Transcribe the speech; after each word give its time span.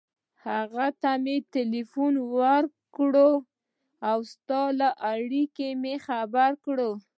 هغه 0.45 0.87
ته 1.01 1.11
مې 1.23 1.35
ټېلېفون 1.53 2.13
ور 2.33 2.63
و 2.69 2.73
کړ 2.95 3.11
او 4.09 4.17
ستا 4.31 4.61
له 4.79 4.89
راتګه 5.03 5.67
مې 5.81 5.95
خبر 6.07 6.51
کړ. 6.65 6.77